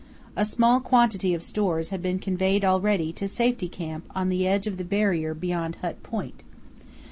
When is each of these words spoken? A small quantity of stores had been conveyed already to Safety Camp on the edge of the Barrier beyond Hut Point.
A 0.35 0.45
small 0.45 0.79
quantity 0.79 1.35
of 1.35 1.43
stores 1.43 1.89
had 1.89 2.01
been 2.01 2.17
conveyed 2.17 2.65
already 2.65 3.13
to 3.13 3.27
Safety 3.27 3.69
Camp 3.69 4.03
on 4.15 4.29
the 4.29 4.47
edge 4.47 4.65
of 4.65 4.77
the 4.77 4.83
Barrier 4.83 5.35
beyond 5.35 5.75
Hut 5.75 6.01
Point. 6.01 6.41